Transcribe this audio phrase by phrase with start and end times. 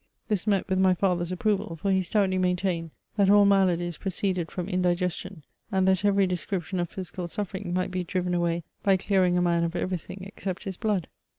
[0.29, 4.67] This met with my Other's approval, for he stoutly maintained that all maladies proceeded from
[4.67, 9.43] indigestion, and that every description of physical suffering might be driven away by clearing a
[9.43, 11.07] man of everything except his blood.